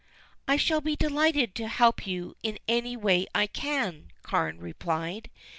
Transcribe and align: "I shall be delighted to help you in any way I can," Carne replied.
"I 0.47 0.57
shall 0.57 0.81
be 0.81 0.95
delighted 0.95 1.53
to 1.53 1.67
help 1.67 2.07
you 2.07 2.35
in 2.41 2.57
any 2.67 2.97
way 2.97 3.27
I 3.35 3.45
can," 3.45 4.07
Carne 4.23 4.57
replied. 4.57 5.29